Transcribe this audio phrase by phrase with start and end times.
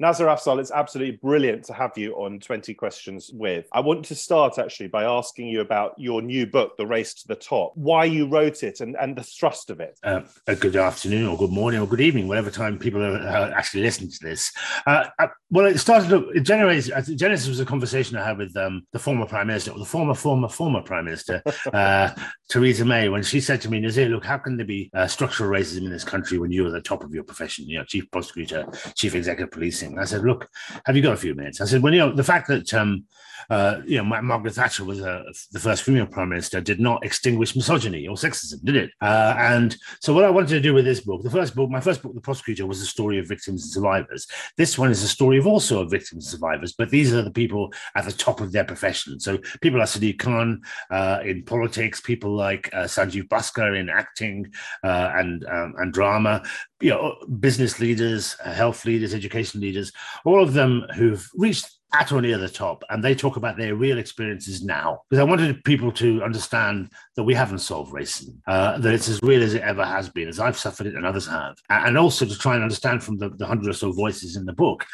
[0.00, 3.66] Nazir Afzal, it's absolutely brilliant to have you on 20 Questions with.
[3.72, 7.26] I want to start actually by asking you about your new book, The Race to
[7.26, 9.98] the Top, why you wrote it and, and the thrust of it.
[10.04, 10.20] Uh,
[10.60, 14.10] good afternoon or good morning or good evening, whatever time people are uh, actually listening
[14.10, 14.52] to this.
[14.86, 18.86] Uh, uh well, it started, it generated, Genesis was a conversation I had with um,
[18.92, 21.42] the former Prime Minister, or the former, former, former Prime Minister,
[21.72, 22.10] uh,
[22.48, 25.50] Theresa May, when she said to me, Nazir, look, how can there be uh, structural
[25.50, 28.08] racism in this country when you're at the top of your profession, you know, chief
[28.12, 29.87] prosecutor, chief executive policing?
[29.96, 30.48] I said, look,
[30.84, 31.60] have you got a few minutes?
[31.60, 33.04] I said, well, you know, the fact that, um,
[33.50, 37.56] uh, you know, Margaret Thatcher was uh, the first female prime minister did not extinguish
[37.56, 38.90] misogyny or sexism, did it?
[39.00, 41.80] Uh, and so what I wanted to do with this book, the first book, my
[41.80, 44.26] first book, The Prosecutor, was a story of victims and survivors.
[44.56, 47.30] This one is a story of also of victims and survivors, but these are the
[47.30, 49.20] people at the top of their profession.
[49.20, 50.60] So people like Sadiq Khan
[50.90, 54.52] uh, in politics, people like uh, Sanjeev Bhaskar in acting
[54.84, 56.42] uh, and um, and drama,
[56.80, 59.92] you know, business leaders, health leaders, education leaders,
[60.24, 63.74] all of them who've reached at or near the top, and they talk about their
[63.74, 65.02] real experiences now.
[65.08, 69.22] Because I wanted people to understand that we haven't solved racism, uh, that it's as
[69.22, 72.26] real as it ever has been, as I've suffered it and others have, and also
[72.26, 74.84] to try and understand from the, the hundred or so voices in the book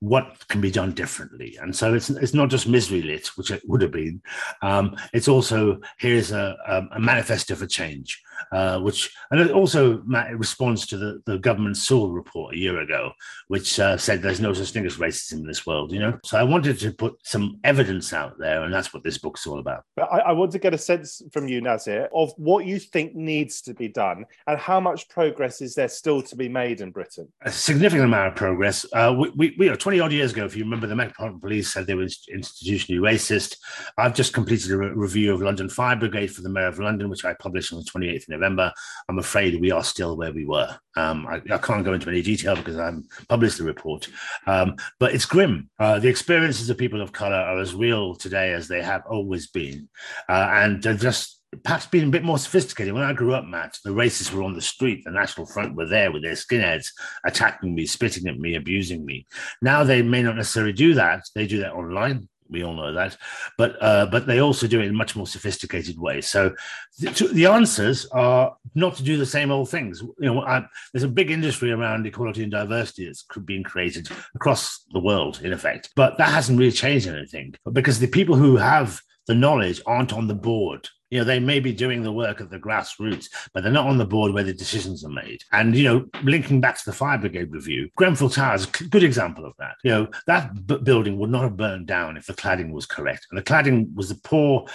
[0.00, 1.56] what can be done differently.
[1.60, 4.20] And so it's it's not just misery lit, which it would have been.
[4.60, 6.56] Um, it's also here's a,
[6.92, 10.02] a, manifesto for change, uh, which and it also
[10.34, 13.12] responds to the, the government Sewell report a year ago,
[13.48, 15.92] which uh, said there's no such thing as racism in this world.
[15.92, 19.18] You know, so I wanted to put some evidence out there, and that's what this
[19.18, 19.84] book's all about.
[19.98, 23.60] I, I want to get a sense from you, Nazir, of what you think needs
[23.62, 27.28] to be done, and how much progress is there still to be made in Britain.
[27.42, 28.86] A significant amount of progress.
[28.92, 31.72] Uh, we, we, we are 20 odd years ago, if you remember, the Metropolitan Police
[31.72, 33.56] said they were institutionally racist.
[33.98, 37.08] I've just completed a re- review of London Fire Brigade for the Mayor of London,
[37.08, 38.72] which I published on the 28th November.
[39.08, 40.76] I'm afraid we are still where we were.
[40.96, 44.08] Um, I, I, can't go into any detail because I haven't published the report,
[44.46, 45.68] um, but it's grim.
[45.78, 49.48] Uh, the experiences of people of color are as real today as they have always
[49.48, 49.88] been.
[50.28, 52.94] Uh, and they're just perhaps being a bit more sophisticated.
[52.94, 55.02] When I grew up, Matt, the racists were on the street.
[55.04, 56.88] The National Front were there with their skinheads
[57.24, 59.26] attacking me, spitting at me, abusing me.
[59.62, 61.24] Now they may not necessarily do that.
[61.34, 62.28] They do that online.
[62.54, 63.16] We all know that,
[63.58, 66.28] but uh, but they also do it in much more sophisticated ways.
[66.28, 66.54] So
[67.00, 70.00] the, answers are not to do the same old things.
[70.20, 74.84] You know, I, there's a big industry around equality and diversity that's being created across
[74.92, 79.00] the world, in effect, but that hasn't really changed anything because the people who have
[79.26, 80.88] the knowledge aren't on the board.
[81.10, 83.98] You know, they may be doing the work at the grassroots, but they're not on
[83.98, 85.42] the board where the decisions are made.
[85.52, 89.04] And, you know, linking back to the fire brigade review, Grenfell Tower is a good
[89.04, 89.74] example of that.
[89.84, 93.26] You know, that b- building would not have burned down if the cladding was correct.
[93.30, 94.66] And the cladding was the poor,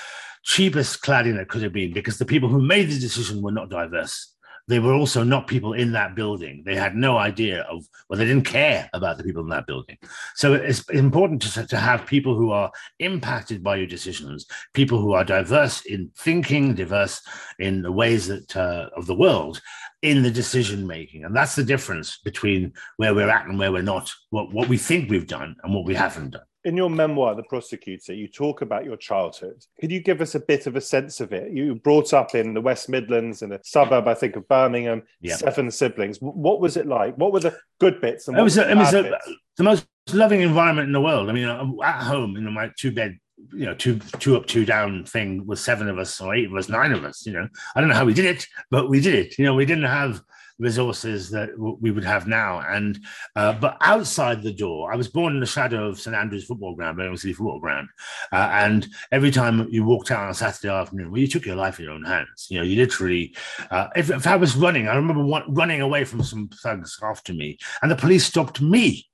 [0.43, 3.69] cheapest cladding that could have been because the people who made the decision were not
[3.69, 4.33] diverse
[4.69, 6.61] they were also not people in that building.
[6.63, 9.97] They had no idea of, well, they didn't care about the people in that building.
[10.35, 15.13] So it's important to, to have people who are impacted by your decisions, people who
[15.13, 17.19] are diverse in thinking, diverse
[17.57, 19.59] in the ways that uh, of the world
[20.03, 21.25] in the decision making.
[21.25, 24.77] And that's the difference between where we're at and where we're not, what, what we
[24.77, 28.61] think we've done and what we haven't done in your memoir, The Prosecutor, you talk
[28.61, 29.63] about your childhood.
[29.79, 31.51] Could you give us a bit of a sense of it?
[31.51, 35.71] You brought up in the West Midlands, in a suburb, I think, of Birmingham, seven
[35.71, 36.17] siblings.
[36.19, 37.15] What was it like?
[37.17, 38.27] What were the good bits?
[38.27, 39.17] And it was, a, it was a,
[39.57, 41.29] the most loving environment in the world.
[41.29, 43.17] I mean, uh, at home in my two bed
[43.53, 46.55] you know, two two up, two down thing with seven of us or eight of
[46.55, 47.25] us, nine of us.
[47.25, 49.37] You know, I don't know how we did it, but we did it.
[49.37, 50.21] You know, we didn't have
[50.59, 52.59] resources that we would have now.
[52.59, 52.99] And
[53.35, 56.75] uh, but outside the door, I was born in the shadow of St Andrews Football
[56.75, 57.87] Ground, Birmingham City Football Ground,
[58.31, 61.55] uh, and every time you walked out on a Saturday afternoon, well, you took your
[61.55, 62.47] life in your own hands.
[62.49, 63.35] You know, you literally.
[63.71, 67.33] Uh, if, if I was running, I remember one, running away from some thugs after
[67.33, 69.07] me, and the police stopped me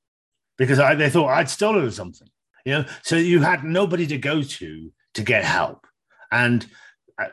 [0.58, 2.28] because I, they thought I'd stolen something.
[2.66, 5.86] You know, so you had nobody to go to to get help,
[6.32, 6.66] and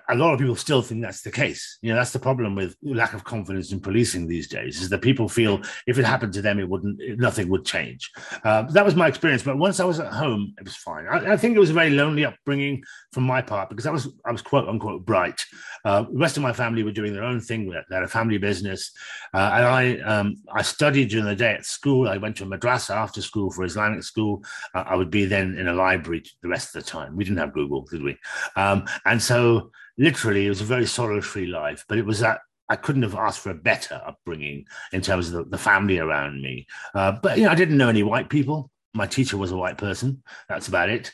[0.08, 1.78] a lot of people still think that's the case.
[1.82, 5.02] You know, that's the problem with lack of confidence in policing these days is that
[5.02, 8.12] people feel if it happened to them, it wouldn't, nothing would change.
[8.44, 9.42] Uh, that was my experience.
[9.42, 11.06] But once I was at home, it was fine.
[11.08, 14.08] I, I, think it was a very lonely upbringing from my part because I was,
[14.24, 15.44] I was quote unquote bright.
[15.84, 17.68] Uh, the rest of my family were doing their own thing.
[17.68, 18.92] They had a family business.
[19.34, 22.08] Uh, and I, um, I studied during the day at school.
[22.08, 24.44] I went to a madrasa after school for Islamic school.
[24.74, 27.16] Uh, I would be then in a library the rest of the time.
[27.16, 28.16] We didn't have Google, did we?
[28.54, 32.76] Um, and so, literally, it was a very solitary life, but it was that I
[32.76, 36.66] couldn't have asked for a better upbringing in terms of the, the family around me.
[36.94, 38.70] Uh, but you know, I didn't know any white people.
[38.94, 40.22] My teacher was a white person.
[40.48, 41.12] That's about it.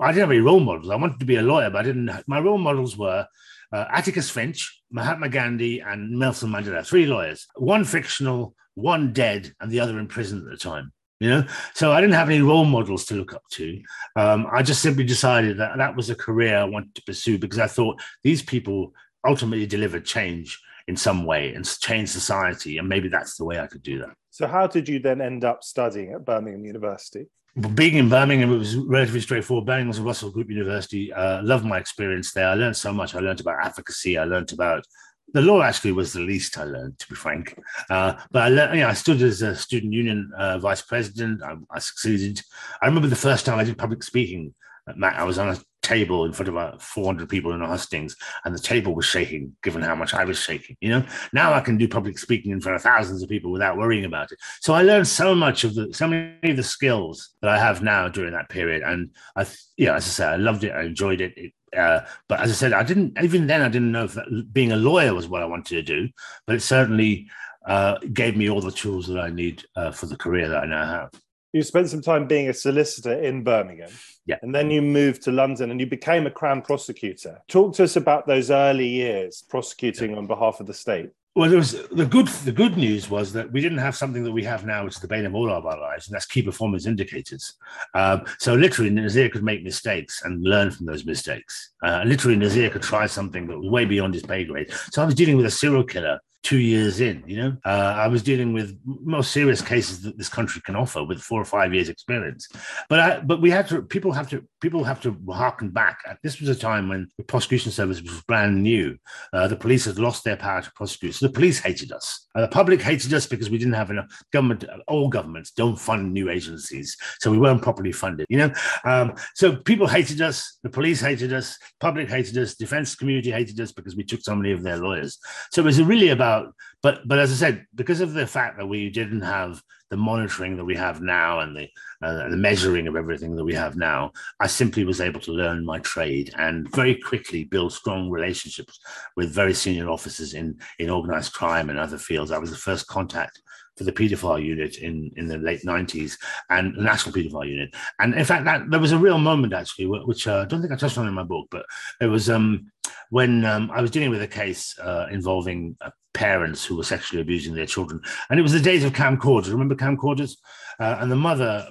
[0.00, 0.90] I didn't have any role models.
[0.90, 2.10] I wanted to be a lawyer, but I didn't.
[2.26, 3.26] My role models were
[3.72, 6.86] uh, Atticus Finch, Mahatma Gandhi, and Nelson Mandela.
[6.86, 7.46] Three lawyers.
[7.56, 10.92] One fictional, one dead, and the other in prison at the time.
[11.20, 11.44] You know,
[11.74, 13.82] so I didn't have any role models to look up to.
[14.16, 17.58] Um, I just simply decided that that was a career I wanted to pursue because
[17.58, 18.94] I thought these people
[19.26, 20.58] ultimately delivered change
[20.88, 24.14] in some way and change society, and maybe that's the way I could do that.
[24.30, 27.26] So, how did you then end up studying at Birmingham University?
[27.74, 29.66] being in Birmingham, it was relatively straightforward.
[29.66, 31.12] Birmingham was a Russell Group University.
[31.12, 32.48] Uh, loved my experience there.
[32.48, 33.14] I learned so much.
[33.14, 34.16] I learned about advocacy.
[34.16, 34.84] I learned about
[35.32, 35.62] the law.
[35.62, 37.58] Actually, was the least I learned, to be frank.
[37.88, 41.42] Uh, but I, learned, you know, I stood as a student union uh, vice president.
[41.42, 42.42] I, I, succeeded.
[42.82, 44.54] I remember the first time I did public speaking.
[44.96, 48.54] Matt, I was on a table in front of about 400 people in hustings and
[48.54, 51.78] the table was shaking given how much i was shaking you know now i can
[51.78, 54.82] do public speaking in front of thousands of people without worrying about it so i
[54.82, 58.32] learned so much of the so many of the skills that i have now during
[58.32, 59.46] that period and i
[59.76, 62.50] you know as i said i loved it i enjoyed it, it uh, but as
[62.50, 64.18] i said i didn't even then i didn't know if
[64.52, 66.08] being a lawyer was what i wanted to do
[66.46, 67.28] but it certainly
[67.66, 70.66] uh, gave me all the tools that i need uh, for the career that i
[70.66, 71.10] now have
[71.52, 73.90] you spent some time being a solicitor in Birmingham.
[74.24, 74.36] Yeah.
[74.42, 77.40] And then you moved to London and you became a Crown prosecutor.
[77.48, 80.18] Talk to us about those early years prosecuting yeah.
[80.18, 81.10] on behalf of the state.
[81.36, 82.26] Well, there was the good.
[82.26, 85.00] The good news was that we didn't have something that we have now, which is
[85.00, 87.54] the bane of all of our lives, and that's key performance indicators.
[87.94, 91.70] Um, so literally, Nazir could make mistakes and learn from those mistakes.
[91.84, 94.72] Uh, literally, Nazir could try something that was way beyond his pay grade.
[94.90, 97.22] So I was dealing with a serial killer two years in.
[97.26, 101.02] You know, uh, I was dealing with most serious cases that this country can offer
[101.04, 102.48] with four or five years experience.
[102.88, 103.82] But I, but we had to.
[103.82, 104.44] People have to.
[104.60, 105.98] People have to harken back.
[106.22, 108.96] This was a time when the prosecution service was brand new.
[109.32, 111.14] Uh, the police had lost their power to prosecute.
[111.14, 112.26] So the police hated us.
[112.34, 114.64] Uh, the public hated us because we didn't have enough government.
[114.88, 118.26] All governments don't fund new agencies, so we weren't properly funded.
[118.28, 118.52] You know,
[118.84, 120.58] um, so people hated us.
[120.62, 121.58] The police hated us.
[121.80, 122.54] Public hated us.
[122.54, 125.18] Defense community hated us because we took so many of their lawyers.
[125.50, 128.56] So it was really about about but but as i said because of the fact
[128.56, 131.68] that we didn't have the monitoring that we have now and the
[132.02, 135.64] uh, the measuring of everything that we have now i simply was able to learn
[135.64, 138.78] my trade and very quickly build strong relationships
[139.16, 142.30] with very senior officers in in organized crime and other fields.
[142.30, 143.42] I was the first contact
[143.80, 146.18] for the paedophile unit in, in the late 90s
[146.50, 147.74] and the national paedophile unit.
[147.98, 150.70] And in fact, that there was a real moment actually, which uh, I don't think
[150.70, 151.64] I touched on in my book, but
[151.98, 152.70] it was um,
[153.08, 157.22] when um, I was dealing with a case uh, involving uh, parents who were sexually
[157.22, 158.02] abusing their children.
[158.28, 159.50] And it was the days of camcorders.
[159.50, 160.36] Remember camcorders?
[160.78, 161.66] Uh, and the mother,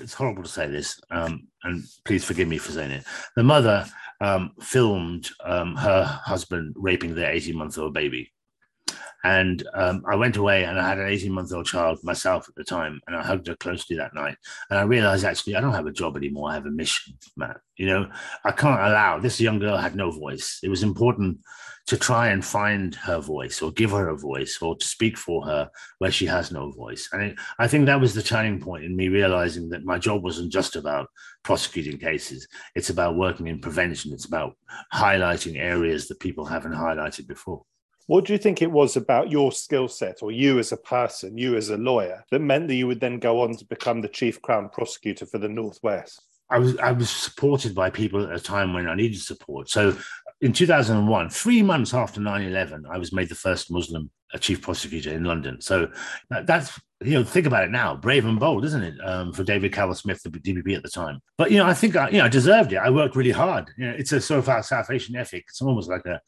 [0.00, 3.04] it's horrible to say this, um, and please forgive me for saying it.
[3.36, 3.86] The mother
[4.20, 8.32] um, filmed um, her husband raping their 18 month old baby.
[9.24, 12.54] And um, I went away and I had an 18 month old child myself at
[12.54, 13.00] the time.
[13.06, 14.36] And I hugged her closely that night.
[14.70, 16.50] And I realized actually, I don't have a job anymore.
[16.50, 17.60] I have a mission, Matt.
[17.76, 18.10] You know,
[18.44, 20.60] I can't allow this young girl had no voice.
[20.62, 21.38] It was important
[21.86, 25.44] to try and find her voice or give her a voice or to speak for
[25.44, 25.68] her
[25.98, 27.08] where she has no voice.
[27.12, 30.22] And it, I think that was the turning point in me realizing that my job
[30.22, 31.08] wasn't just about
[31.42, 34.56] prosecuting cases, it's about working in prevention, it's about
[34.94, 37.62] highlighting areas that people haven't highlighted before.
[38.06, 41.38] What do you think it was about your skill set or you as a person,
[41.38, 44.08] you as a lawyer, that meant that you would then go on to become the
[44.08, 46.20] chief crown prosecutor for the Northwest?
[46.50, 49.70] I was I was supported by people at a time when I needed support.
[49.70, 49.96] So
[50.42, 55.24] in 2001, three months after 9-11, I was made the first Muslim chief prosecutor in
[55.24, 55.60] London.
[55.60, 55.88] So
[56.30, 58.94] that's you know think about it now, brave and bold, isn't it?
[59.04, 61.20] Um, for David Calvert-Smith, the DPP at the time.
[61.38, 62.76] But you know, I think I you know I deserved it.
[62.76, 63.70] I worked really hard.
[63.76, 65.44] You know, it's a sort of South Asian ethic.
[65.48, 66.20] It's almost like a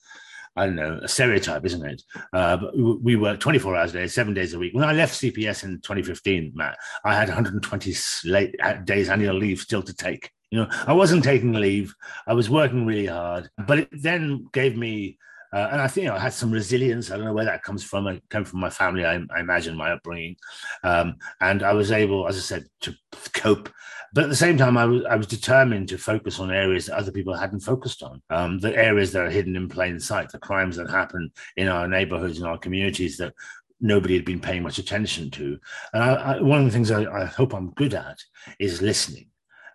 [0.57, 2.03] I don't know, a stereotype, isn't it?
[2.33, 4.75] Uh, but we work 24 hours a day, seven days a week.
[4.75, 7.95] When I left CPS in 2015, Matt, I had 120
[8.25, 10.31] late uh, days annual leave still to take.
[10.51, 11.95] You know, I wasn't taking leave.
[12.27, 15.19] I was working really hard, but it then gave me
[15.57, 17.11] uh, and I think you know, I had some resilience.
[17.11, 18.07] I don't know where that comes from.
[18.07, 20.37] It came from my family, I, I imagine, my upbringing.
[20.85, 22.95] Um, and I was able, as I said, to
[23.33, 23.71] cope
[24.17, 26.97] but at the same time, I was I was determined to focus on areas that
[26.97, 28.23] other people hadn't focused on.
[28.31, 31.87] Um, the areas that are hidden in plain sight, the crimes that happen in our
[31.87, 33.35] neighborhoods and our communities that
[33.79, 35.59] nobody had been paying much attention to.
[35.93, 38.17] And I, I, one of the things I, I, hope I'm good at
[38.59, 39.29] is listening.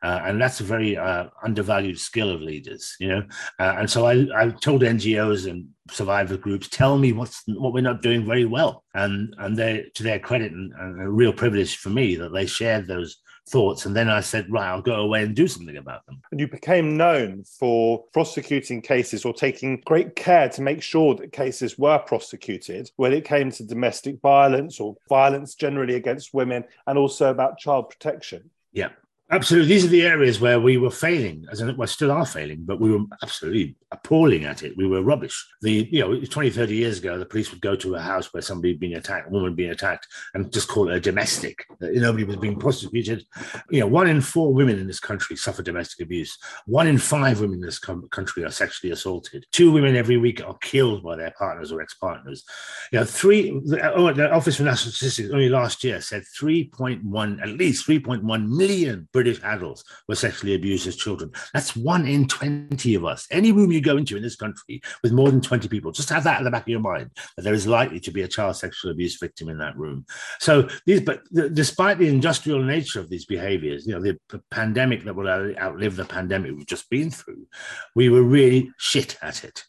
[0.04, 3.24] Uh, and that's a very uh, undervalued skill of leaders, you know.
[3.60, 7.82] Uh, and so I, I told NGOs and survivor groups, tell me what's what we're
[7.82, 8.84] not doing very well.
[8.94, 12.46] And and they, to their credit and, and a real privilege for me that they
[12.46, 13.86] shared those thoughts.
[13.86, 16.22] And then I said, right, I'll go away and do something about them.
[16.32, 21.32] And you became known for prosecuting cases or taking great care to make sure that
[21.32, 26.98] cases were prosecuted when it came to domestic violence or violence generally against women and
[26.98, 28.50] also about child protection.
[28.72, 28.90] Yeah.
[29.34, 29.70] Absolutely.
[29.70, 32.82] These are the areas where we were failing, as in, well, still are failing, but
[32.82, 34.76] we were absolutely appalling at it.
[34.76, 35.48] We were rubbish.
[35.62, 38.42] The, you know, 20, 30 years ago, the police would go to a house where
[38.42, 41.66] somebody had been attacked, a woman being attacked, and just call it a domestic.
[41.82, 43.26] Uh, nobody was being prosecuted.
[43.70, 46.38] You know, one in four women in this country suffer domestic abuse.
[46.66, 49.46] One in five women in this country are sexually assaulted.
[49.54, 52.44] Two women every week are killed by their partners or ex-partners.
[52.92, 57.50] You know, three, the, oh, Office for National Statistics only last year said 3.1, at
[57.50, 61.32] least 3.1 million British adults were sexually abused as children.
[61.54, 63.28] That's one in 20 of us.
[63.30, 66.24] Any room you go into in this country with more than 20 people, just have
[66.24, 68.56] that in the back of your mind that there is likely to be a child
[68.56, 70.06] sexual abuse victim in that room.
[70.40, 71.22] So these, but
[71.54, 75.96] despite the industrial nature of these behaviors, you know, the, the pandemic that will outlive
[75.96, 77.46] the pandemic we've just been through,
[77.96, 79.66] we were really shit at it.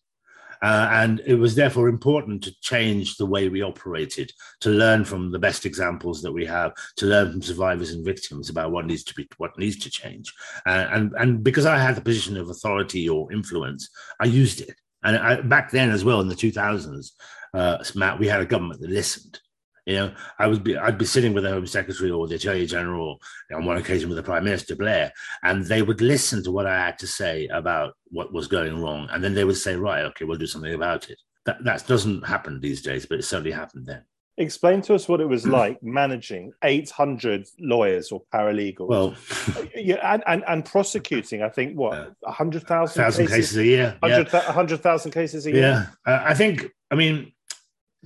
[0.62, 5.30] Uh, and it was therefore important to change the way we operated, to learn from
[5.30, 9.02] the best examples that we have, to learn from survivors and victims about what needs
[9.02, 10.32] to be what needs to change.
[10.66, 13.88] Uh, and and because I had the position of authority or influence,
[14.20, 14.76] I used it.
[15.04, 17.10] And I, back then as well in the 2000s,
[17.54, 19.40] uh, Matt, we had a government that listened.
[19.86, 22.66] You know, I would be I'd be sitting with the Home Secretary or the Attorney
[22.66, 23.20] General
[23.52, 25.12] on one occasion with the Prime Minister Blair,
[25.42, 29.08] and they would listen to what I had to say about what was going wrong,
[29.10, 32.24] and then they would say, "Right, okay, we'll do something about it." That that doesn't
[32.24, 34.04] happen these days, but it certainly happened then.
[34.38, 38.88] Explain to us what it was like managing 800 lawyers or paralegals.
[38.88, 39.14] Well,
[39.74, 43.96] yeah, and, and, and prosecuting, I think, what, 100,000 cases, cases, a year?
[44.00, 45.12] 100,000 yeah.
[45.12, 45.60] cases a year?
[45.60, 45.86] Yeah.
[46.10, 47.32] Uh, I think, I mean,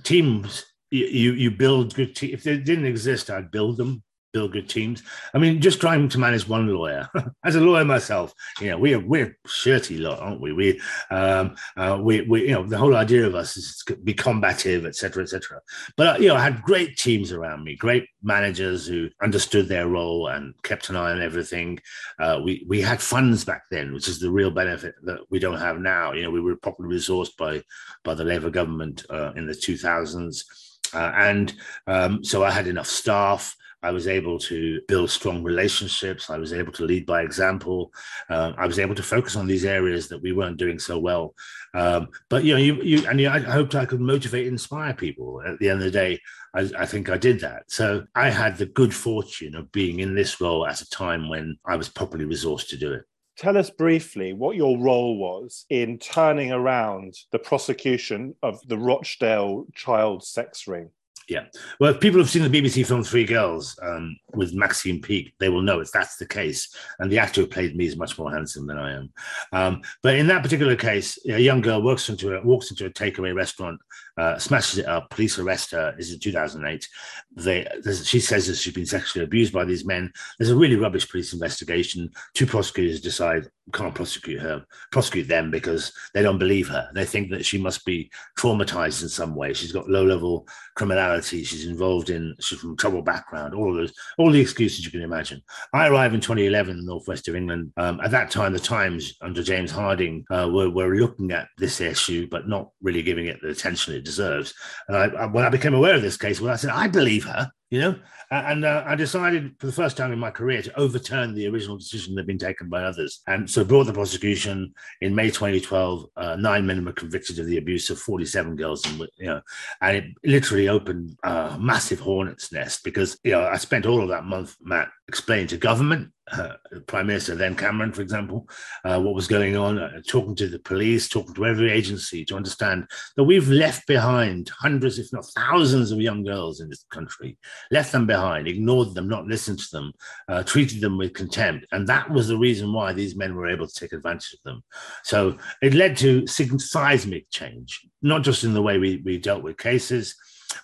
[0.03, 2.33] teams you you build good teams.
[2.33, 4.03] If they didn't exist, I'd build them,
[4.33, 5.03] build good teams.
[5.33, 7.09] I mean, just trying to manage one lawyer.
[7.43, 10.53] As a lawyer myself, you know, we're we're shirty lot, aren't we?
[10.53, 14.13] We um uh, we we you know the whole idea of us is to be
[14.13, 15.61] combative, etc., etc.
[15.95, 20.27] But you know, I had great teams around me, great managers who understood their role
[20.27, 21.79] and kept an eye on everything.
[22.19, 25.59] Uh, we we had funds back then, which is the real benefit that we don't
[25.59, 26.13] have now.
[26.13, 27.63] You know, we were properly resourced by
[28.03, 30.45] by the Labour government uh, in the two thousands.
[30.93, 31.53] Uh, and
[31.87, 33.55] um, so I had enough staff.
[33.83, 36.29] I was able to build strong relationships.
[36.29, 37.91] I was able to lead by example.
[38.29, 41.35] Um, I was able to focus on these areas that we weren't doing so well.
[41.75, 45.41] Um, but you know, you, you and you, I hoped I could motivate, inspire people.
[45.45, 46.19] At the end of the day,
[46.55, 47.63] I, I, think I did that.
[47.67, 51.57] So I had the good fortune of being in this role at a time when
[51.65, 53.03] I was properly resourced to do it.
[53.37, 59.67] Tell us briefly what your role was in turning around the prosecution of the Rochdale
[59.75, 60.89] child sex ring.
[61.29, 61.43] Yeah.
[61.79, 65.49] Well, if people have seen the BBC film Three Girls um, with Maxine Peake, they
[65.49, 66.73] will know if that's the case.
[66.99, 69.13] And the actor who played me is much more handsome than I am.
[69.51, 72.89] Um, but in that particular case, a young girl walks into a, walks into a
[72.89, 73.79] takeaway restaurant,
[74.17, 75.09] uh, smashes it up.
[75.09, 75.93] Police arrest her.
[75.97, 76.87] This is 2008.
[77.35, 77.67] They,
[78.03, 80.11] she says that she's been sexually abused by these men.
[80.37, 82.09] There's a really rubbish police investigation.
[82.33, 86.89] Two prosecutors decide can't prosecute her, prosecute them because they don't believe her.
[86.93, 89.53] They think that she must be traumatized in some way.
[89.53, 91.43] She's got low level criminality.
[91.43, 95.01] She's involved in, she's from troubled background, all of those, all the excuses you can
[95.01, 95.41] imagine.
[95.73, 97.73] I arrived in 2011 in the northwest of England.
[97.77, 101.81] Um, at that time, the Times under James Harding uh, were, were looking at this
[101.81, 104.53] issue, but not really giving it the attention it deserves.
[104.87, 107.25] And I, I, when I became aware of this case, well, I said, I believe
[107.25, 107.95] her you know
[108.31, 111.77] and uh, i decided for the first time in my career to overturn the original
[111.77, 116.05] decision that had been taken by others and so brought the prosecution in may 2012
[116.15, 119.41] uh, nine men were convicted of the abuse of 47 girls and you know
[119.81, 124.09] and it literally opened a massive hornet's nest because you know i spent all of
[124.09, 126.53] that month matt explaining to government uh,
[126.87, 128.49] Prime Minister then Cameron, for example,
[128.83, 132.35] uh, what was going on, uh, talking to the police, talking to every agency to
[132.35, 132.85] understand
[133.15, 137.37] that we've left behind hundreds, if not thousands, of young girls in this country,
[137.71, 139.93] left them behind, ignored them, not listened to them,
[140.27, 143.67] uh, treated them with contempt, and that was the reason why these men were able
[143.67, 144.63] to take advantage of them.
[145.03, 149.57] So it led to seismic change, not just in the way we, we dealt with
[149.57, 150.15] cases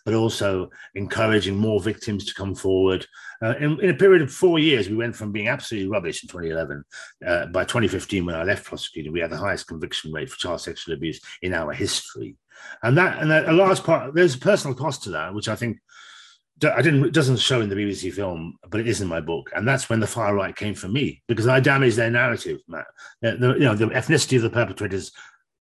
[0.05, 3.05] but also encouraging more victims to come forward.
[3.41, 6.29] Uh, in, in, a period of four years, we went from being absolutely rubbish in
[6.29, 6.83] 2011.
[7.25, 10.61] Uh, by 2015, when I left prosecuting, we had the highest conviction rate for child
[10.61, 12.35] sexual abuse in our history.
[12.81, 15.79] And that, and a large part, there's a personal cost to that, which I think
[16.63, 17.05] I didn't.
[17.05, 19.89] It doesn't show in the BBC film, but it is in my book, and that's
[19.89, 22.59] when the far right came for me because I damaged their narrative.
[22.67, 22.85] Matt,
[23.21, 25.11] the, the, you know, the ethnicity of the perpetrators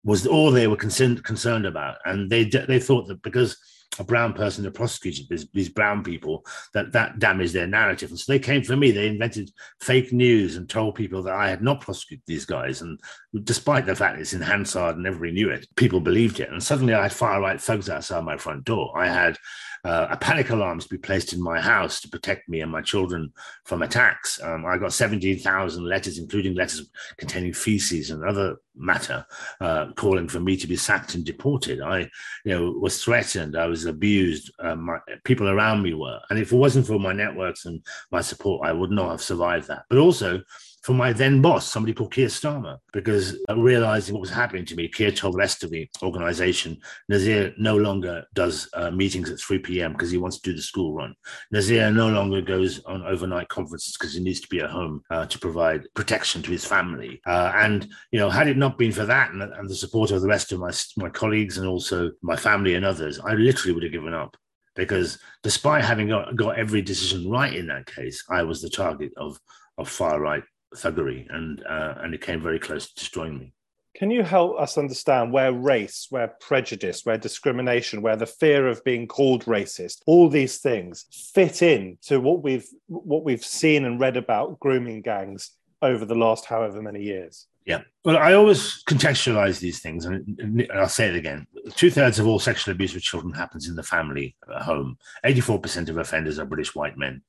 [0.05, 3.57] was all they were concerned concerned about, and they they thought that because
[3.99, 8.11] a brown person that prosecuted these, these brown people that that damaged their narrative.
[8.11, 8.91] And so they came for me.
[8.91, 12.83] They invented fake news and told people that i had not prosecuted these guys.
[12.83, 12.99] And
[13.45, 16.51] despite the fact it's in hansard and everybody knew it people believed it.
[16.51, 18.93] And suddenly i had far right thugs outside my front door.
[18.97, 19.37] I had
[19.85, 22.81] uh, a panic alarms to be placed in my house to protect me and my
[22.81, 23.33] children
[23.65, 24.41] from attacks.
[24.41, 29.27] Um, I got 17,000 letters, including letters containing feces and other matter,
[29.61, 31.81] uh, calling for me to be sacked and deported.
[31.81, 32.09] I,
[32.45, 33.57] you know, was threatened.
[33.57, 34.53] I was abused.
[34.61, 38.21] Uh, my, people around me were, and if it wasn't for my networks and my
[38.21, 39.85] support, I would not have survived that.
[39.91, 40.43] But also,
[40.83, 44.89] from my then boss, somebody called Keir Starmer, because realizing what was happening to me,
[44.89, 46.77] Keir told the rest of the organization,
[47.09, 49.93] Nazir no longer does uh, meetings at 3 p.m.
[49.93, 51.15] because he wants to do the school run.
[51.53, 55.25] Nazir no longer goes on overnight conferences because he needs to be at home uh,
[55.27, 57.21] to provide protection to his family.
[57.27, 60.21] Uh, and, you know, had it not been for that and, and the support of
[60.21, 63.85] the rest of my, my colleagues and also my family and others, I literally would
[63.85, 64.37] have given up
[64.75, 69.13] because despite having got, got every decision right in that case, I was the target
[69.17, 69.39] of,
[69.79, 70.43] of far right
[70.77, 73.53] thuggery, and uh, and it came very close to destroying me.
[73.95, 78.83] Can you help us understand where race, where prejudice, where discrimination, where the fear of
[78.85, 84.01] being called racist, all these things fit in to what we've what we've seen and
[84.01, 85.51] read about grooming gangs
[85.83, 87.47] over the last however many years?
[87.67, 87.83] Yeah.
[88.05, 91.47] Well, I always contextualize these things, and I'll say it again.
[91.77, 94.99] Two thirds of all sexual abuse of children happens in the family at home.
[95.25, 97.23] 84% of offenders are British white men.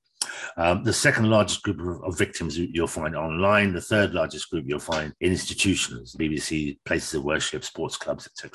[0.57, 3.73] Um, the second largest group of, of, victims you'll find online.
[3.73, 8.51] The third largest group you'll find in institutions, BBC, places of worship, sports clubs, etc.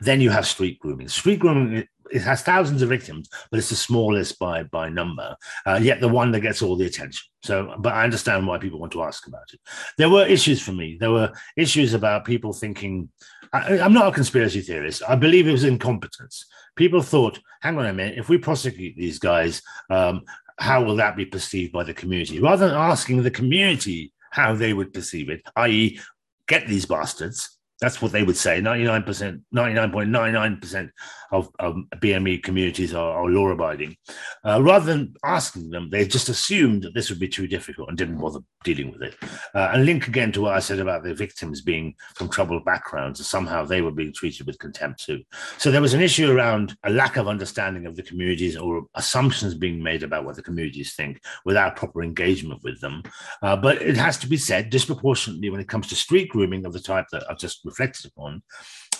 [0.00, 1.08] Then you have street grooming.
[1.08, 5.36] Street grooming it has thousands of victims, but it's the smallest by by number.
[5.64, 7.26] Uh, yet the one that gets all the attention.
[7.42, 9.60] So, but I understand why people want to ask about it.
[9.98, 10.96] There were issues for me.
[10.98, 13.10] There were issues about people thinking.
[13.52, 15.02] I'm not a conspiracy theorist.
[15.08, 16.46] I believe it was incompetence.
[16.74, 20.22] People thought, hang on a minute, if we prosecute these guys, um,
[20.58, 22.40] how will that be perceived by the community?
[22.40, 26.00] Rather than asking the community how they would perceive it, i.e.,
[26.48, 28.60] get these bastards, that's what they would say.
[28.60, 30.90] 99%, 99.99%
[31.30, 33.96] of, of BME communities are, are law abiding.
[34.44, 37.98] Uh, rather than asking them, they just assumed that this would be too difficult and
[37.98, 39.14] didn't bother dealing with it.
[39.54, 43.20] Uh, and link again to what I said about the victims being from troubled backgrounds,
[43.20, 45.22] and somehow they were being treated with contempt too.
[45.58, 49.54] So there was an issue around a lack of understanding of the communities or assumptions
[49.54, 53.02] being made about what the communities think without proper engagement with them.
[53.42, 56.72] Uh, but it has to be said disproportionately when it comes to street grooming of
[56.72, 58.42] the type that I've just reflected upon,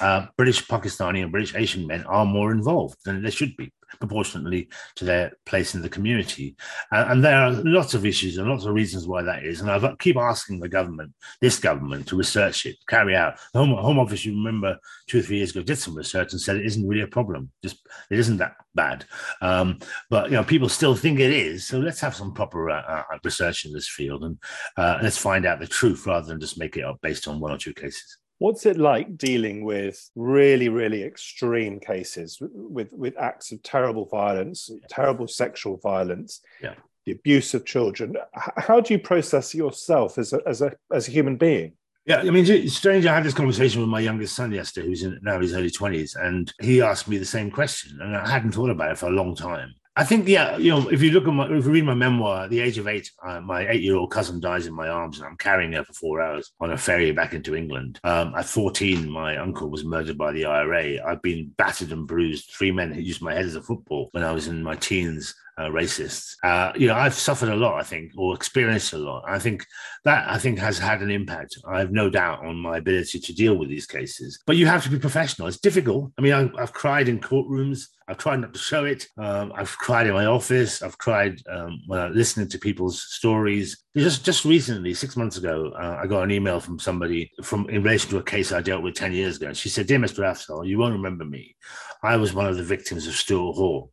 [0.00, 4.68] uh, British Pakistani and British Asian men are more involved than they should be proportionately
[4.96, 6.56] to their place in the community.
[6.92, 9.60] Uh, and there are lots of issues and lots of reasons why that is.
[9.60, 13.38] And I keep asking the government, this government, to research it, carry out.
[13.52, 14.76] The Home, Home Office, you remember,
[15.06, 17.50] two or three years ago, did some research and said it isn't really a problem.
[17.62, 19.04] Just it isn't that bad.
[19.40, 19.78] Um,
[20.10, 21.66] but you know, people still think it is.
[21.66, 24.38] So let's have some proper uh, uh, research in this field and
[24.76, 27.52] uh, let's find out the truth rather than just make it up based on one
[27.52, 28.18] or two cases.
[28.38, 34.70] What's it like dealing with really, really extreme cases with, with acts of terrible violence,
[34.90, 36.74] terrible sexual violence, yeah.
[37.06, 38.16] the abuse of children?
[38.34, 41.72] How do you process yourself as a, as a, as a human being?
[42.04, 43.04] Yeah, I mean, it's strange.
[43.04, 46.14] I had this conversation with my youngest son yesterday, who's in, now his early 20s,
[46.14, 47.98] and he asked me the same question.
[48.00, 49.74] And I hadn't thought about it for a long time.
[49.98, 52.44] I think, yeah, you know, if you look at my, if you read my memoir,
[52.44, 55.38] at the age of eight, uh, my eight-year-old cousin dies in my arms, and I'm
[55.38, 57.98] carrying her for four hours on a ferry back into England.
[58.04, 61.02] Um, at 14, my uncle was murdered by the IRA.
[61.02, 62.50] I've been battered and bruised.
[62.50, 65.68] Three men used my head as a football when I was in my teens uh,
[65.68, 66.34] racists.
[66.42, 69.24] Uh, you know, I've suffered a lot, I think, or experienced a lot.
[69.26, 69.64] I think
[70.04, 71.58] that I think has had an impact.
[71.66, 74.38] I have no doubt on my ability to deal with these cases.
[74.46, 75.48] But you have to be professional.
[75.48, 76.12] It's difficult.
[76.18, 77.86] I mean, I, have cried in courtrooms.
[78.08, 79.08] I've tried not to show it.
[79.18, 80.82] Um, I've cried in my office.
[80.82, 83.82] I've cried um, when listening to people's stories.
[83.96, 87.82] Just just recently, six months ago, uh, I got an email from somebody from in
[87.82, 89.52] relation to a case I dealt with ten years ago.
[89.54, 90.18] She said, "Dear Mr.
[90.18, 91.56] Afzal, you won't remember me.
[92.02, 93.90] I was one of the victims of Stuart Hall,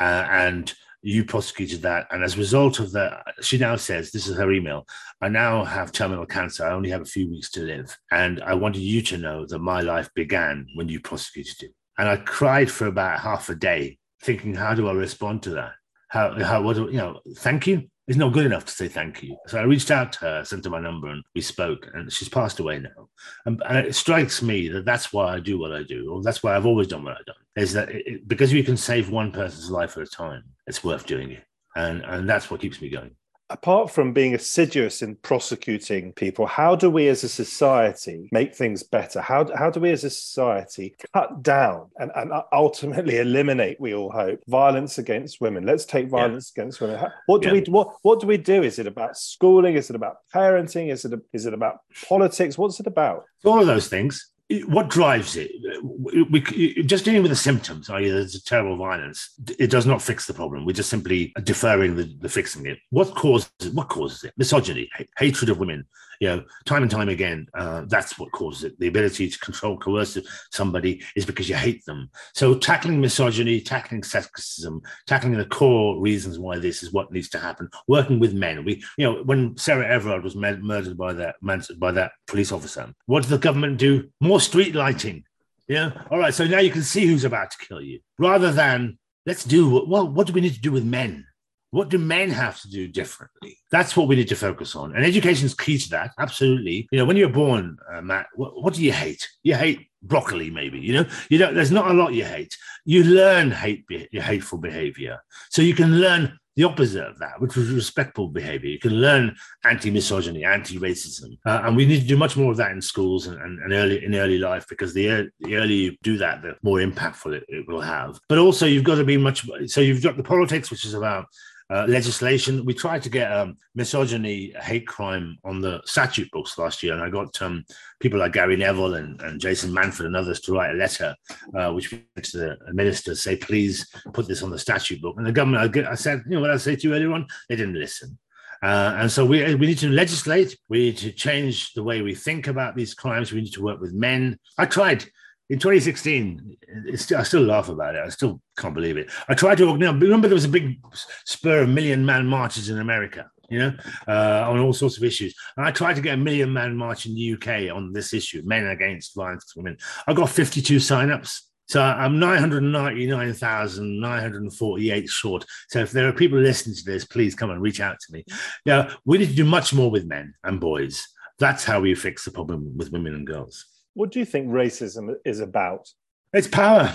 [0.00, 2.06] uh, and." You prosecuted that.
[2.10, 4.86] And as a result of that, she now says, this is her email,
[5.20, 6.66] I now have terminal cancer.
[6.66, 7.96] I only have a few weeks to live.
[8.10, 11.74] And I wanted you to know that my life began when you prosecuted it.
[11.98, 15.72] And I cried for about half a day, thinking, how do I respond to that?
[16.08, 19.22] How, how, what do, you know, thank you is not good enough to say thank
[19.22, 19.36] you.
[19.46, 21.90] So I reached out to her, sent her my number, and we spoke.
[21.92, 23.08] And she's passed away now.
[23.44, 26.42] And, and it strikes me that that's why I do what I do, or that's
[26.42, 27.36] why I've always done what I've done.
[27.56, 31.06] Is that it, because you can save one person's life at a time, it's worth
[31.06, 31.44] doing it,
[31.76, 33.10] and and that's what keeps me going
[33.50, 38.82] apart from being assiduous in prosecuting people, how do we as a society make things
[38.82, 39.20] better?
[39.20, 44.10] How, how do we as a society cut down and, and ultimately eliminate, we all
[44.10, 45.64] hope, violence against women?
[45.64, 46.62] Let's take violence yeah.
[46.62, 47.10] against women.
[47.26, 47.54] What do yeah.
[47.54, 48.62] we what what do we do?
[48.62, 49.74] Is it about schooling?
[49.74, 50.90] Is it about parenting?
[50.90, 52.58] Is it is it about politics?
[52.58, 53.24] What's it about?
[53.36, 54.30] It's all of those things.
[54.66, 55.50] What drives it?
[55.82, 60.26] We, just dealing with the symptoms, i.e., there's a terrible violence, it does not fix
[60.26, 60.64] the problem.
[60.64, 62.78] We're just simply deferring the, the fixing it.
[62.90, 63.74] What causes it?
[63.74, 64.32] What causes it?
[64.38, 65.86] Misogyny, hatred of women.
[66.20, 68.80] You know, time and time again, uh, that's what causes it.
[68.80, 70.18] The ability to control, coerce
[70.50, 72.10] somebody is because you hate them.
[72.34, 77.38] So tackling misogyny, tackling sexism, tackling the core reasons why this is what needs to
[77.38, 77.68] happen.
[77.86, 78.64] Working with men.
[78.64, 82.92] We, you know, when Sarah Everard was murdered by that man, by that police officer,
[83.06, 84.08] what did the government do?
[84.20, 85.24] More street lighting.
[85.68, 85.92] Yeah.
[86.10, 86.34] All right.
[86.34, 90.08] So now you can see who's about to kill you, rather than let's do well.
[90.08, 91.26] What do we need to do with men?
[91.70, 93.58] What do men have to do differently?
[93.70, 94.96] That's what we need to focus on.
[94.96, 96.12] And education is key to that.
[96.18, 96.88] Absolutely.
[96.90, 99.28] You know, when you're born, uh, Matt, what, what, do you hate?
[99.42, 100.80] You hate broccoli, maybe.
[100.80, 101.54] You know, you don't.
[101.54, 102.56] There's not a lot you hate.
[102.84, 105.18] You learn hate, your hateful behavior,
[105.50, 108.68] so you can learn the opposite of that, which was respectful behavior.
[108.68, 112.72] You can learn anti-misogyny, anti-racism, uh, and we need to do much more of that
[112.72, 116.18] in schools and, and, and early in early life because the, the earlier you do
[116.18, 118.18] that, the more impactful it, it will have.
[118.28, 119.48] But also, you've got to be much.
[119.66, 121.26] So you've got the politics, which is about
[121.70, 122.64] uh, legislation.
[122.64, 127.02] We tried to get um, misogyny, hate crime on the statute books last year, and
[127.02, 127.64] I got um,
[128.00, 131.14] people like Gary Neville and, and, Jason Manford and others to write a letter,
[131.54, 135.16] uh, which went to the minister, say, please put this on the statute book.
[135.18, 137.26] And the government, I, said, you know what I said to you earlier on?
[137.48, 138.18] They didn't listen.
[138.62, 140.56] Uh, and so we, we need to legislate.
[140.68, 143.30] We need to change the way we think about these crimes.
[143.30, 144.38] We need to work with men.
[144.56, 145.04] I tried
[145.50, 146.56] in 2016,
[146.96, 148.02] still, I still laugh about it.
[148.04, 149.10] I still can't believe it.
[149.28, 150.00] I tried to organize.
[150.00, 150.78] Remember, there was a big
[151.24, 153.72] spur of million man marches in America, you know,
[154.06, 155.34] uh, on all sorts of issues.
[155.56, 158.42] And I tried to get a million man march in the UK on this issue,
[158.44, 159.78] men against violence against women.
[160.06, 161.40] I got 52 signups.
[161.66, 165.44] So I'm 999,948 short.
[165.68, 168.24] So if there are people listening to this, please come and reach out to me.
[168.64, 171.06] Yeah, we need to do much more with men and boys.
[171.38, 173.66] That's how we fix the problem with women and girls.
[173.98, 175.88] What do you think racism is about?
[176.32, 176.94] It's power.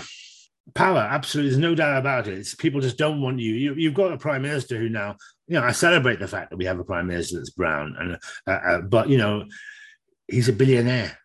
[0.72, 1.50] Power, absolutely.
[1.50, 2.38] There's no doubt about it.
[2.38, 3.52] It's people just don't want you.
[3.52, 3.74] you.
[3.74, 6.64] You've got a prime minister who now, you know, I celebrate the fact that we
[6.64, 9.44] have a prime minister that's brown, and uh, uh, but you know,
[10.28, 11.18] he's a billionaire.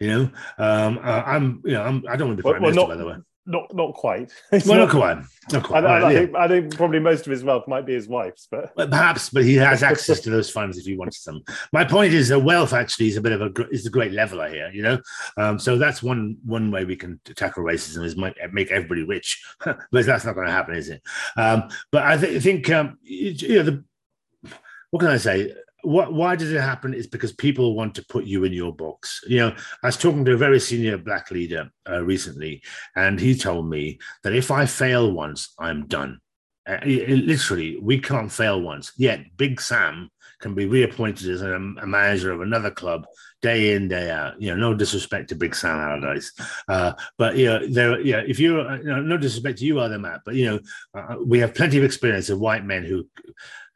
[0.00, 0.22] You know,
[0.58, 2.88] um, uh, I'm, you know, I'm, I don't want to be prime well, minister, not,
[2.88, 3.16] by the way.
[3.44, 4.30] Not not quite.
[4.66, 5.18] well, not, quite.
[5.52, 5.84] Not quite.
[5.84, 8.46] I, I, I, think, I, think, probably most of his wealth might be his wife's,
[8.48, 9.30] but well, perhaps.
[9.30, 11.42] But he has access to those funds if he wants them.
[11.72, 14.48] My point is that wealth actually is a bit of a is a great leveler
[14.48, 14.70] here.
[14.72, 14.98] You know,
[15.36, 19.44] um, so that's one one way we can tackle racism is make, make everybody rich,
[19.64, 21.02] but that's not going to happen, is it?
[21.36, 23.84] Um, but I th- think um, you know the
[24.90, 25.52] what can I say?
[25.82, 29.20] What, why does it happen is because people want to put you in your box.
[29.26, 32.62] You know, I was talking to a very senior black leader uh, recently,
[32.96, 36.20] and he told me that if I fail once, I'm done.
[36.68, 38.92] Uh, it, literally, we can't fail once.
[38.96, 43.04] Yet, Big Sam can be reappointed as a, a, manager of another club
[43.42, 44.40] day in day out.
[44.40, 46.32] You know, no disrespect to Big Sam Allardyce,
[46.68, 48.00] uh, but you know, there.
[48.00, 50.60] Yeah, if you're uh, you know, no disrespect to you either, Matt, but you know,
[50.94, 53.08] uh, we have plenty of experience of white men who,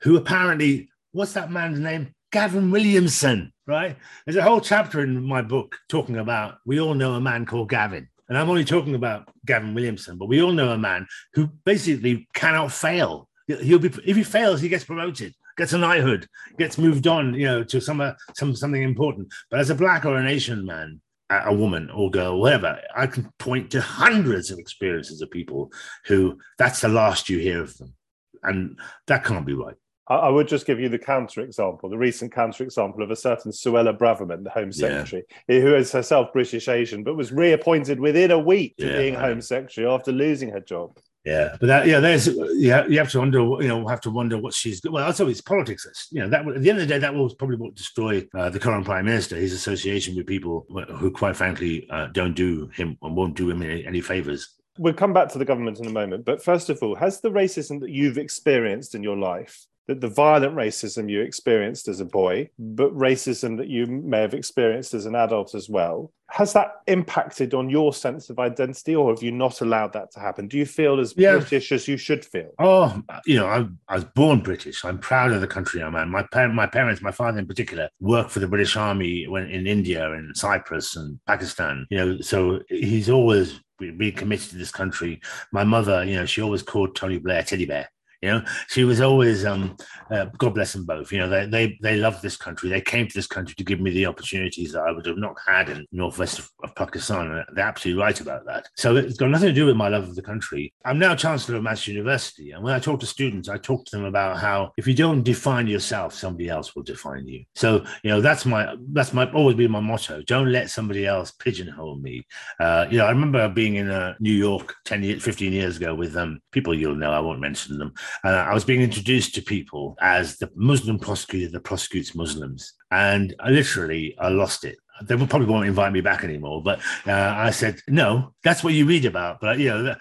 [0.02, 2.12] who apparently what's that man's name?
[2.30, 3.96] Gavin Williamson, right?
[4.24, 7.70] There's a whole chapter in my book talking about we all know a man called
[7.70, 8.08] Gavin.
[8.28, 12.28] And I'm only talking about Gavin Williamson, but we all know a man who basically
[12.34, 13.28] cannot fail.
[13.46, 16.26] He'll be if he fails, he gets promoted, gets a knighthood,
[16.58, 18.02] gets moved on, you know, to some
[18.34, 19.32] some something important.
[19.50, 21.00] But as a black or an Asian man,
[21.30, 25.72] a woman or girl, whatever, I can point to hundreds of experiences of people
[26.06, 27.94] who that's the last you hear of them,
[28.42, 29.76] and that can't be right.
[30.08, 33.50] I, would just give you the counter example, the recent counter example of a certain
[33.50, 35.60] Suella Braverman, the Home Secretary, yeah.
[35.60, 39.40] who is herself British Asian, but was reappointed within a week to yeah, being Home
[39.40, 40.96] Secretary after losing her job.
[41.24, 44.38] Yeah, but that, yeah, there's yeah, you have to wonder, you know, have to wonder
[44.38, 44.80] what she's.
[44.84, 46.06] Well, also it's politics.
[46.12, 48.60] You know, that at the end of the day, that will probably destroy uh, the
[48.60, 49.34] current prime minister.
[49.34, 53.60] His association with people who, quite frankly, uh, don't do him and won't do him
[53.62, 54.54] any, any favors.
[54.78, 57.30] We'll come back to the government in a moment, but first of all, has the
[57.30, 62.04] racism that you've experienced in your life that the violent racism you experienced as a
[62.04, 66.80] boy, but racism that you may have experienced as an adult as well, has that
[66.88, 70.48] impacted on your sense of identity, or have you not allowed that to happen?
[70.48, 71.36] Do you feel as yeah.
[71.36, 72.50] British as you should feel?
[72.58, 74.84] Oh, you know, I, I, was born British.
[74.84, 76.10] I'm proud of the country I'm in.
[76.10, 79.66] My, par- my parents, my father in particular, worked for the British Army when in
[79.66, 81.86] India and Cyprus and Pakistan.
[81.90, 85.20] You know, so he's always been committed to this country.
[85.52, 87.88] My mother, you know, she always called Tony Blair Teddy Bear
[88.22, 89.76] You know, she was always, um,
[90.10, 91.12] uh, God bless them both.
[91.12, 92.68] You know, they, they they love this country.
[92.68, 95.36] They came to this country to give me the opportunities that I would have not
[95.46, 97.30] had in northwest of, of Pakistan.
[97.30, 98.68] And they're absolutely right about that.
[98.76, 100.72] So it's got nothing to do with my love of the country.
[100.84, 102.52] I'm now Chancellor of Manchester University.
[102.52, 105.22] And when I talk to students, I talk to them about how if you don't
[105.22, 107.44] define yourself, somebody else will define you.
[107.54, 110.22] So, you know, that's my, that's my, always been my motto.
[110.22, 112.26] Don't let somebody else pigeonhole me.
[112.60, 115.94] Uh, you know, I remember being in uh, New York 10 years, 15 years ago
[115.94, 117.92] with um, people you'll know, I won't mention them.
[118.24, 122.74] Uh, I was being introduced to people as the Muslim prosecutor that prosecutes Muslims.
[122.90, 126.62] And I literally, I lost it they probably won't invite me back anymore.
[126.62, 129.40] But uh, I said, no, that's what you read about.
[129.40, 129.94] But you know,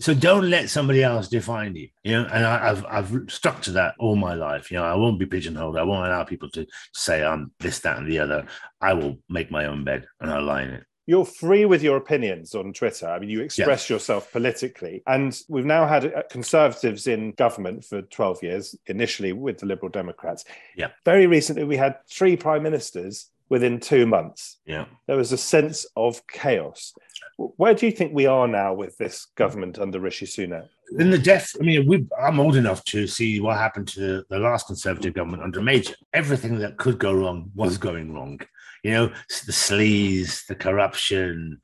[0.00, 1.88] so don't let somebody else define you.
[2.02, 4.70] You know, and I, have I've stuck to that all my life.
[4.70, 5.76] You know, I won't be pigeonholed.
[5.76, 8.46] I won't allow people to say I'm this, that, and the other.
[8.80, 11.96] I will make my own bed and I'll lie in it you're free with your
[11.96, 13.08] opinions on Twitter.
[13.08, 13.94] I mean, you express yeah.
[13.94, 15.02] yourself politically.
[15.06, 19.88] And we've now had uh, conservatives in government for 12 years, initially with the Liberal
[19.88, 20.44] Democrats.
[20.76, 20.88] Yeah.
[21.06, 24.58] Very recently, we had three prime ministers within two months.
[24.66, 24.84] Yeah.
[25.06, 26.92] There was a sense of chaos.
[27.38, 30.68] Where do you think we are now with this government under Rishi Sunak?
[30.98, 34.38] In the death, I mean, we, I'm old enough to see what happened to the
[34.38, 35.94] last Conservative government under Major.
[36.12, 38.40] Everything that could go wrong was going wrong
[38.88, 39.08] you know,
[39.44, 41.60] the sleaze, the corruption,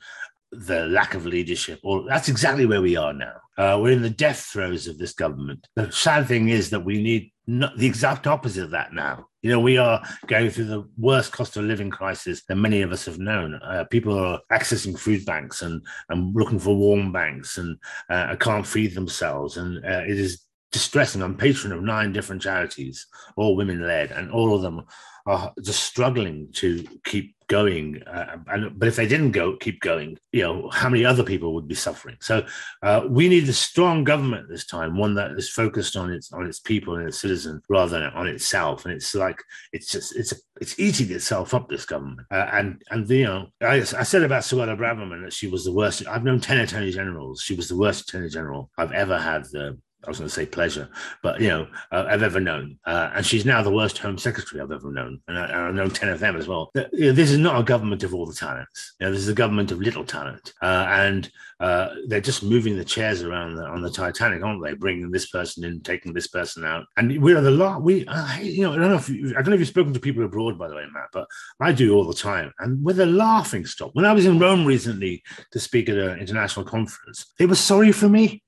[0.53, 1.81] the lack of leadership.
[1.83, 3.37] All that's exactly where we are now.
[3.57, 5.67] Uh, we're in the death throes of this government.
[5.75, 9.27] The sad thing is that we need not the exact opposite of that now.
[9.43, 12.93] You know, we are going through the worst cost of living crisis that many of
[12.93, 13.55] us have known.
[13.55, 17.79] Uh, people are accessing food banks and, and looking for warm banks and
[18.11, 19.57] uh, can't feed themselves.
[19.57, 21.23] And uh, it is distressing.
[21.23, 23.07] I'm patron of nine different charities,
[23.37, 24.85] all women led, and all of them
[25.27, 28.03] are just struggling to keep going.
[28.03, 31.55] Uh, and, but if they didn't go, keep going, you know, how many other people
[31.55, 32.17] would be suffering?
[32.21, 32.47] So
[32.83, 36.47] uh, we need a strong government this time, one that is focused on its on
[36.47, 38.85] its people and its citizens rather than on itself.
[38.85, 39.39] And it's like
[39.73, 41.69] it's just it's it's eating itself up.
[41.69, 45.49] This government, uh, and and you know, I, I said about Suella Braverman that she
[45.49, 46.07] was the worst.
[46.07, 47.41] I've known ten attorney generals.
[47.41, 50.47] She was the worst attorney general I've ever had the I was going to say
[50.47, 50.89] pleasure,
[51.23, 52.79] but you know, uh, I've ever known.
[52.85, 55.91] Uh, and she's now the worst Home Secretary I've ever known, and I, have known
[55.91, 56.71] ten of them as well.
[56.93, 58.95] You know, this is not a government of all the talents.
[59.01, 62.77] You know, this is a government of little talent, uh, and uh, they're just moving
[62.77, 64.75] the chairs around the, on the Titanic, aren't they?
[64.75, 67.83] Bringing this person in, taking this person out, and we're the lot.
[67.83, 68.01] We,
[68.41, 70.25] you know, I don't know if you, I don't know if you've spoken to people
[70.25, 71.27] abroad, by the way, Matt, but
[71.61, 73.91] I do all the time, and we're the laughing stock.
[73.95, 77.91] When I was in Rome recently to speak at an international conference, they were sorry
[77.91, 78.44] for me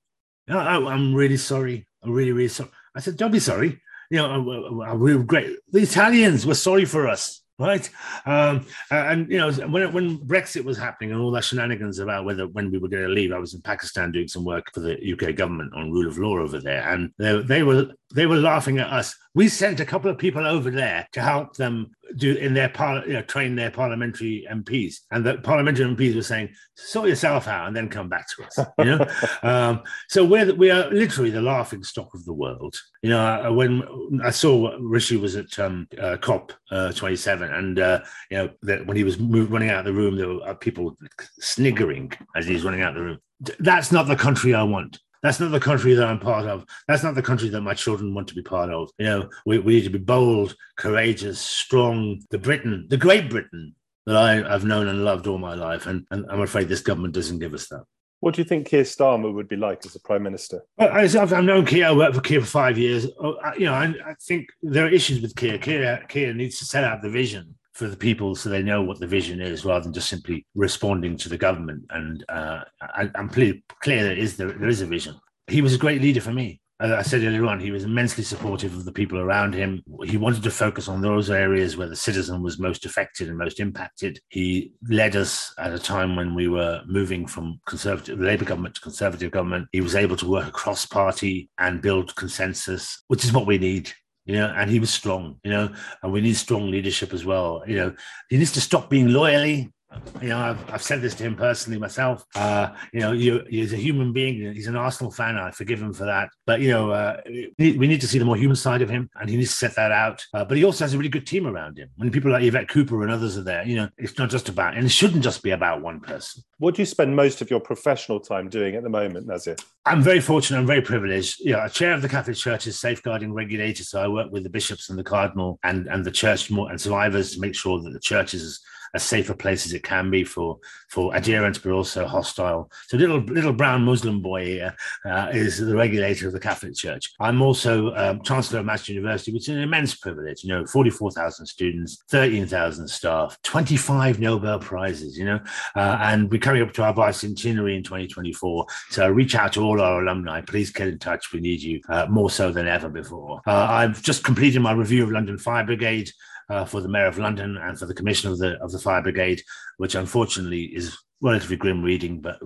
[0.48, 1.86] no, I, am really sorry.
[2.02, 2.70] I'm really, really sorry.
[2.94, 3.80] I said, don't be sorry.
[4.10, 5.56] You know, I, I, we were great.
[5.72, 7.88] The Italians were sorry for us right?
[8.26, 12.46] Um, and you know, when when Brexit was happening and all that shenanigans about whether
[12.46, 14.96] when we were going to leave, I was in Pakistan doing some work for the
[15.12, 18.78] UK government on rule of law over there, and they, they were they were laughing
[18.78, 19.14] at us.
[19.34, 23.02] We sent a couple of people over there to help them do in their par,
[23.06, 27.66] you know, train their parliamentary MPs, and the parliamentary MPs were saying, "Sort yourself out
[27.66, 29.06] and then come back to us." You know,
[29.42, 32.76] um, so we're we are literally the laughing stock of the world.
[33.02, 33.82] You know, uh, when
[34.24, 38.86] I saw Rishi was at um, uh, COP uh, 27, and uh, you know that
[38.86, 40.96] when he was move, running out of the room, there were uh, people
[41.40, 43.18] sniggering as he was running out of the room.
[43.58, 44.98] That's not the country I want.
[45.22, 46.64] That's not the country that I'm part of.
[46.88, 48.90] That's not the country that my children want to be part of.
[48.98, 52.22] You know, we, we need to be bold, courageous, strong.
[52.30, 53.74] The Britain, the great Britain
[54.06, 55.86] that I, have known and loved all my life.
[55.86, 57.84] And, and I'm afraid this government doesn't give us that.
[58.20, 60.62] What do you think Keir Starmer would be like as a prime minister?
[60.78, 61.88] I, have known Keir.
[61.88, 63.06] I worked for Keir for five years.
[63.20, 65.58] Oh, you know, I, I, think there are issues with Keir.
[65.58, 66.04] Keir.
[66.08, 69.06] Keir needs to set out the vision for the people so they know what the
[69.06, 71.84] vision is rather than just simply responding to the government.
[71.90, 75.14] And uh, I, am clear, clear that is there, there is a vision.
[75.46, 76.60] He was a great leader for me.
[76.80, 79.82] As I said earlier on, he was immensely supportive of the people around him.
[80.04, 83.60] He wanted to focus on those areas where the citizen was most affected and most
[83.60, 84.20] impacted.
[84.28, 88.80] He led us at a time when we were moving from conservative Labour government to
[88.82, 89.68] conservative government.
[89.72, 93.92] He was able to work across party and build consensus, which is what we need
[94.26, 97.62] you know, and he was strong, you know, and we need strong leadership as well.
[97.66, 97.94] You know,
[98.28, 99.72] he needs to stop being loyally.
[100.20, 102.24] You know, I've, I've said this to him personally myself.
[102.34, 104.52] Uh, you know, you, he's a human being.
[104.52, 105.36] He's an Arsenal fan.
[105.36, 106.28] I forgive him for that.
[106.44, 107.20] But, you know, uh,
[107.58, 109.76] we need to see the more human side of him, and he needs to set
[109.76, 110.24] that out.
[110.34, 111.88] Uh, but he also has a really good team around him.
[111.96, 114.76] When people like Yvette Cooper and others are there, you know, it's not just about,
[114.76, 116.42] and it shouldn't just be about one person.
[116.58, 119.56] What do you spend most of your professional time doing at the moment, Nazir?
[119.84, 120.58] I'm very fortunate.
[120.58, 121.40] I'm very privileged.
[121.40, 123.84] You know, a chair of the Catholic Church is safeguarding regulator.
[123.84, 126.80] So I work with the bishops and the cardinal and, and the church more and
[126.80, 128.60] survivors to make sure that the church is
[128.96, 132.70] as safe a place as it can be for for adherents, but also hostile.
[132.88, 137.12] So little little brown Muslim boy here uh, is the regulator of the Catholic Church.
[137.20, 140.42] I'm also um, Chancellor of Manchester University, which is an immense privilege.
[140.42, 145.18] You know, 44,000 students, 13,000 staff, 25 Nobel prizes.
[145.18, 145.40] You know,
[145.76, 148.66] uh, and we're coming up to our bicentenary in 2024.
[148.90, 150.40] So reach out to all our alumni.
[150.40, 151.32] Please get in touch.
[151.32, 153.42] We need you uh, more so than ever before.
[153.46, 156.10] Uh, I've just completed my review of London Fire Brigade
[156.48, 159.02] uh, for the Mayor of London and for the Commissioner of the of the Fire
[159.02, 159.42] Brigade,
[159.78, 162.38] which unfortunately is relatively grim reading, but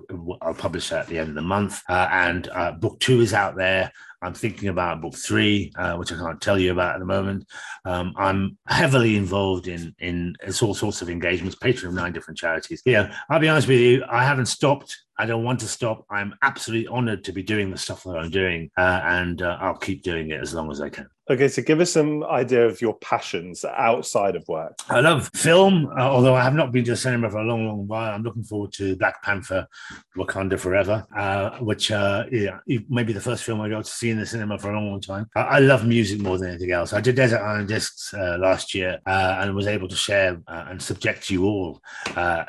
[0.42, 1.82] I'll publish that at the end of the month.
[1.88, 3.90] Uh, and uh, book two is out there.
[4.22, 7.46] I'm thinking about book three, uh, which I can't tell you about at the moment.
[7.86, 12.82] Um, I'm heavily involved in in all sorts of engagements, patron of nine different charities.
[12.84, 14.96] Yeah, I'll be honest with you, I haven't stopped.
[15.18, 16.04] I don't want to stop.
[16.10, 19.76] I'm absolutely honoured to be doing the stuff that I'm doing, uh, and uh, I'll
[19.76, 21.08] keep doing it as long as I can.
[21.30, 24.76] Okay, so give us some idea of your passions outside of work.
[24.88, 27.68] I love film, uh, although I have not been to the cinema for a long,
[27.68, 28.12] long while.
[28.12, 29.68] I'm looking forward to Black Panther,
[30.16, 34.18] Wakanda Forever, uh, which uh, yeah, maybe the first film I got to see in
[34.18, 35.30] the cinema for a long, long time.
[35.36, 36.92] I, I love music more than anything else.
[36.92, 40.64] I did Desert Island Discs uh, last year uh, and was able to share uh,
[40.68, 41.80] and subject you all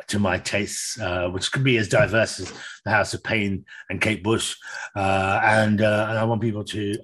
[0.07, 0.97] to my tastes,
[1.29, 2.51] which could be as diverse as
[2.83, 4.55] the House of Pain and Kate Bush.
[4.95, 5.85] and, and
[6.17, 6.95] I want people to,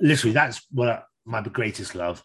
[0.00, 2.22] literally, that's what I, my greatest love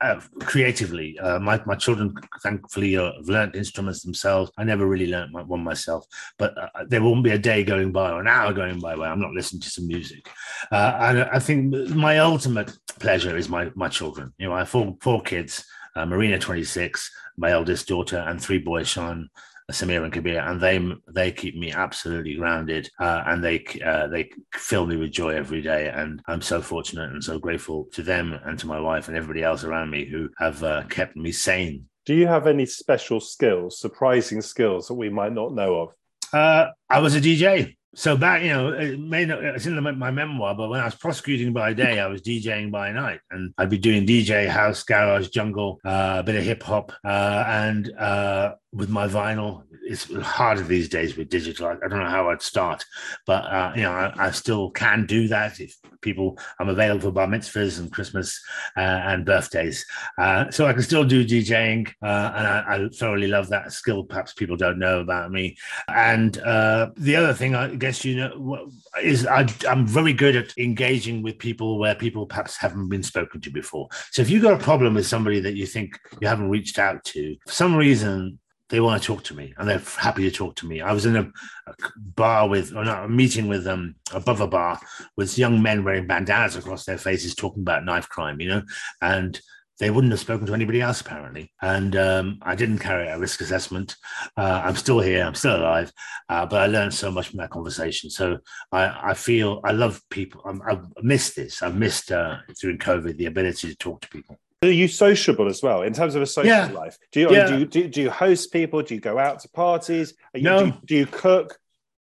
[0.00, 1.18] uh, creatively.
[1.18, 4.50] Uh, my, my children, thankfully, uh, have learned instruments themselves.
[4.56, 6.06] I never really learned one myself,
[6.38, 9.10] but uh, there won't be a day going by or an hour going by where
[9.10, 10.30] I'm not listening to some music.
[10.70, 14.32] Uh, and I think my ultimate pleasure is my, my children.
[14.38, 15.64] You know, I have four, four kids.
[15.94, 19.30] Uh, Marina, 26, my eldest daughter, and three boys, Sean,
[19.72, 20.80] Samir and Kabir, and they
[21.12, 25.60] they keep me absolutely grounded, uh, and they uh, they fill me with joy every
[25.60, 25.88] day.
[25.88, 29.42] And I'm so fortunate and so grateful to them and to my wife and everybody
[29.42, 31.88] else around me who have uh, kept me sane.
[32.04, 35.88] Do you have any special skills, surprising skills that we might not know of?
[36.32, 37.76] Uh, I was a DJ.
[37.96, 40.84] So back, you know, it may not, it's in the, my memoir, but when I
[40.84, 44.82] was prosecuting by day, I was DJing by night, and I'd be doing DJ, house,
[44.82, 49.62] garage, jungle, uh, a bit of hip hop, uh, and uh, with my vinyl.
[49.82, 51.66] It's harder these days with digital.
[51.66, 52.84] I don't know how I'd start,
[53.26, 56.38] but uh, you know, I, I, still can do that if people.
[56.58, 58.42] I'm available for bar mitzvahs and Christmas
[58.76, 59.86] uh, and birthdays,
[60.18, 64.04] uh, so I can still do DJing, uh, and I, I, thoroughly love that skill.
[64.04, 65.56] Perhaps people don't know about me.
[65.88, 68.70] And uh, the other thing, I guess you know,
[69.02, 73.40] is I, I'm very good at engaging with people where people perhaps haven't been spoken
[73.40, 73.88] to before.
[74.10, 77.04] So if you've got a problem with somebody that you think you haven't reached out
[77.04, 80.56] to, for some reason they want to talk to me and they're happy to talk
[80.56, 80.80] to me.
[80.80, 81.22] I was in a,
[81.66, 84.80] a bar with, or not, a meeting with them um, above a bar
[85.16, 88.62] with young men wearing bandanas across their faces talking about knife crime, you know,
[89.00, 89.40] and
[89.78, 91.52] they wouldn't have spoken to anybody else apparently.
[91.60, 93.96] And um, I didn't carry a risk assessment.
[94.36, 95.92] Uh, I'm still here, I'm still alive,
[96.28, 98.10] uh, but I learned so much from that conversation.
[98.10, 98.38] So
[98.72, 100.42] I, I feel I love people.
[100.44, 101.62] i have missed this.
[101.62, 104.38] I've missed uh, during COVID the ability to talk to people.
[104.62, 106.66] Are you sociable as well in terms of a social yeah.
[106.66, 106.96] life?
[107.12, 107.46] Do you, yeah.
[107.46, 108.82] do you, do, do you host people?
[108.82, 110.14] Do you go out to parties?
[110.34, 110.58] You, no.
[110.60, 111.58] Do you, do you cook?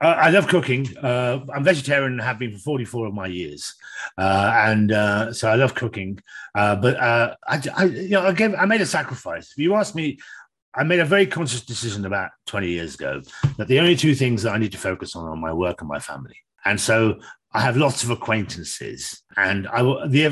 [0.02, 0.96] Uh, I love cooking.
[0.96, 3.74] Uh, I'm vegetarian and have been for 44 of my years,
[4.16, 6.18] uh, and uh, so I love cooking.
[6.54, 9.52] Uh, but uh, I, I, you know, I, gave, I made a sacrifice.
[9.52, 10.18] If you ask me,
[10.74, 13.20] I made a very conscious decision about 20 years ago
[13.58, 15.88] that the only two things that I need to focus on are my work and
[15.88, 16.36] my family.
[16.64, 17.18] And so
[17.52, 19.80] I have lots of acquaintances, and I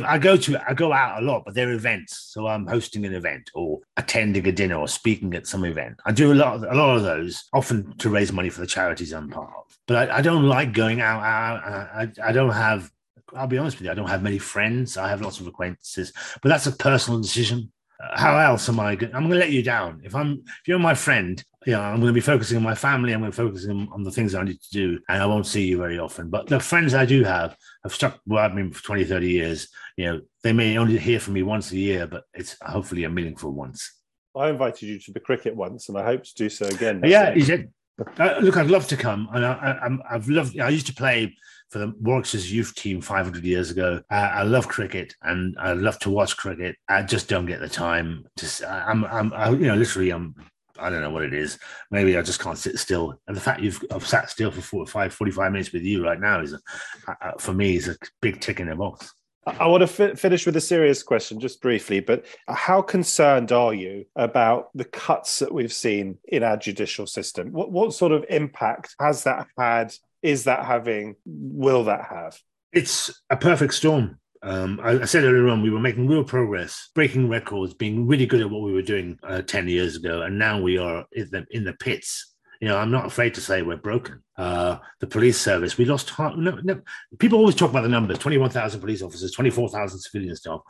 [0.06, 2.28] I go to I go out a lot, but they're events.
[2.32, 5.98] So I'm hosting an event, or attending a dinner, or speaking at some event.
[6.06, 8.68] I do a lot of, a lot of those, often to raise money for the
[8.68, 9.78] charities I'm part of.
[9.88, 11.22] But I, I don't like going out.
[11.22, 12.90] out I, I don't have.
[13.34, 13.90] I'll be honest with you.
[13.90, 14.96] I don't have many friends.
[14.96, 18.92] I have lots of acquaintances, but that's a personal decision uh, how else am I?
[18.92, 20.00] I'm going to let you down.
[20.04, 22.74] If I'm, if you're my friend, you know, I'm going to be focusing on my
[22.74, 23.12] family.
[23.12, 25.46] I'm going to focus on, on the things I need to do, and I won't
[25.46, 26.30] see you very often.
[26.30, 29.68] But the friends I do have have stuck with me for 20, 30 years.
[29.96, 33.10] You know, they may only hear from me once a year, but it's hopefully a
[33.10, 33.92] meaningful once.
[34.36, 37.02] I invited you to the cricket once, and I hope to do so again.
[37.04, 37.72] Yeah, said,
[38.18, 40.60] uh, "Look, I'd love to come." And I, I've loved.
[40.60, 41.34] I used to play
[41.70, 44.00] for the Warwickshire's youth team 500 years ago.
[44.10, 46.76] Uh, I love cricket and I love to watch cricket.
[46.88, 48.24] I just don't get the time.
[48.38, 50.34] Just I'm, I'm, I, you know, literally, I'm.
[50.78, 51.58] I don't know what it is.
[51.90, 53.18] Maybe I just can't sit still.
[53.26, 56.40] And the fact you've I've sat still for 45, 45 minutes with you right now
[56.40, 59.12] is, a, for me, is a big tick in the box.
[59.46, 62.00] I want to fi- finish with a serious question, just briefly.
[62.00, 67.52] But how concerned are you about the cuts that we've seen in our judicial system?
[67.52, 71.16] What, what sort of impact has that had is that having?
[71.24, 72.38] Will that have?
[72.72, 74.18] It's a perfect storm.
[74.42, 78.26] Um, I, I, said earlier on we were making real progress, breaking records, being really
[78.26, 81.28] good at what we were doing uh, ten years ago, and now we are in
[81.30, 82.34] the in the pits.
[82.60, 84.22] You know, I'm not afraid to say we're broken.
[84.36, 86.12] Uh, the police service, we lost.
[86.18, 86.80] No, no,
[87.18, 90.60] people always talk about the numbers: twenty-one thousand police officers, twenty-four thousand civilian staff.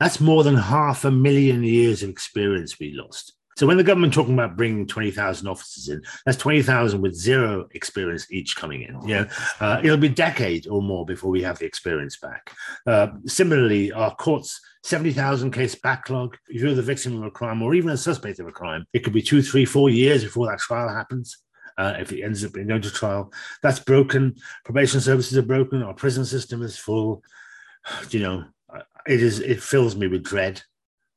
[0.00, 3.34] That's more than half a million years of experience we lost.
[3.56, 8.30] So when the government talking about bringing 20,000 officers in, that's 20,000 with zero experience
[8.30, 9.00] each coming in.
[9.08, 9.26] You know,
[9.60, 12.52] uh, it'll be a decade or more before we have the experience back.
[12.86, 16.36] Uh, similarly, our courts, 70,000 case backlog.
[16.48, 19.04] If you're the victim of a crime or even a suspect of a crime, it
[19.04, 21.38] could be two, three, four years before that trial happens.
[21.76, 23.32] Uh, if it ends up being going to trial,
[23.62, 24.34] that's broken.
[24.64, 25.82] Probation services are broken.
[25.82, 27.22] Our prison system is full.
[28.10, 28.44] You know,
[29.06, 29.40] it is.
[29.40, 30.62] It fills me with dread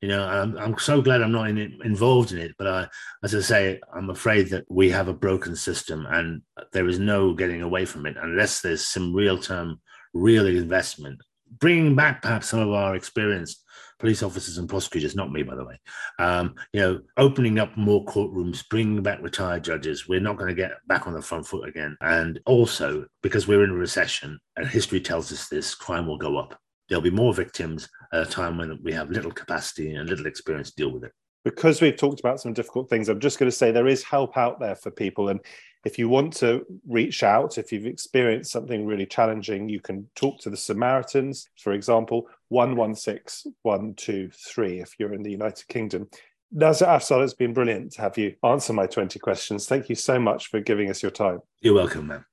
[0.07, 2.55] you know, I'm, I'm so glad I'm not in it, involved in it.
[2.57, 2.87] But I,
[3.25, 6.41] as I say, I'm afraid that we have a broken system and
[6.71, 9.81] there is no getting away from it unless there's some real term,
[10.13, 11.19] real investment.
[11.59, 13.61] Bringing back perhaps some of our experienced
[13.99, 15.77] police officers and prosecutors, not me, by the way.
[16.19, 20.07] Um, you know, opening up more courtrooms, bringing back retired judges.
[20.07, 21.97] We're not going to get back on the front foot again.
[21.99, 26.37] And also, because we're in a recession, and history tells us this, crime will go
[26.37, 26.57] up
[26.88, 30.71] there'll be more victims at a time when we have little capacity and little experience
[30.71, 31.11] to deal with it.
[31.43, 34.38] Because we've talked about some difficult things, I'm just going to say there is help
[34.38, 35.29] out there for people.
[35.29, 35.39] And
[35.85, 40.39] if you want to reach out, if you've experienced something really challenging, you can talk
[40.41, 46.09] to the Samaritans, for example, 116 123 if you're in the United Kingdom.
[46.51, 49.67] Nazir Afzal, it's been brilliant to have you answer my 20 questions.
[49.67, 51.39] Thank you so much for giving us your time.
[51.61, 52.25] You're welcome, man.